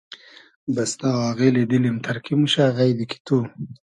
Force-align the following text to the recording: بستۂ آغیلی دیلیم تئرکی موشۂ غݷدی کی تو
بستۂ 0.73 1.09
آغیلی 1.29 1.63
دیلیم 1.69 1.97
تئرکی 2.05 2.33
موشۂ 2.39 2.65
غݷدی 2.75 3.05
کی 3.09 3.17
تو 3.25 3.37